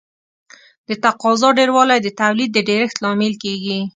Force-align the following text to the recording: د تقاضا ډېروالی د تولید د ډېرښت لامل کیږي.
د 0.87 0.89
تقاضا 1.03 1.49
ډېروالی 1.59 1.99
د 2.01 2.07
تولید 2.21 2.49
د 2.53 2.59
ډېرښت 2.69 2.97
لامل 3.03 3.33
کیږي. 3.43 3.79